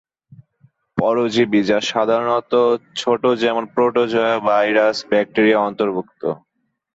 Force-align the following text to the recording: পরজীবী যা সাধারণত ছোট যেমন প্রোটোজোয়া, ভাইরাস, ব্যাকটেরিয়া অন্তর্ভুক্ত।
পরজীবী 0.97 1.61
যা 1.63 1.79
সাধারণত 1.91 2.53
ছোট 2.95 3.21
যেমন 3.43 3.63
প্রোটোজোয়া, 3.73 4.31
ভাইরাস, 4.47 4.97
ব্যাকটেরিয়া 5.09 5.59
অন্তর্ভুক্ত। 5.59 6.21